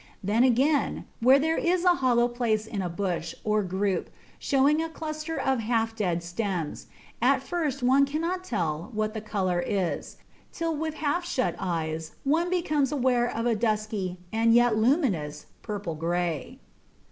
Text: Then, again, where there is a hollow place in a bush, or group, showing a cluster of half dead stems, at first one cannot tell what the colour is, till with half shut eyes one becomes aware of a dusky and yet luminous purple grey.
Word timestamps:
Then, 0.23 0.43
again, 0.43 1.05
where 1.19 1.37
there 1.37 1.59
is 1.59 1.85
a 1.85 1.89
hollow 1.93 2.27
place 2.27 2.65
in 2.65 2.81
a 2.81 2.89
bush, 2.89 3.35
or 3.43 3.61
group, 3.61 4.09
showing 4.39 4.81
a 4.81 4.89
cluster 4.89 5.39
of 5.39 5.59
half 5.59 5.95
dead 5.95 6.23
stems, 6.23 6.87
at 7.21 7.43
first 7.43 7.83
one 7.83 8.07
cannot 8.07 8.43
tell 8.43 8.89
what 8.95 9.13
the 9.13 9.21
colour 9.21 9.59
is, 9.63 10.17
till 10.51 10.75
with 10.75 10.95
half 10.95 11.23
shut 11.23 11.53
eyes 11.59 12.13
one 12.23 12.49
becomes 12.49 12.91
aware 12.91 13.27
of 13.29 13.45
a 13.45 13.55
dusky 13.55 14.17
and 14.33 14.55
yet 14.55 14.75
luminous 14.75 15.45
purple 15.61 15.93
grey. 15.93 16.57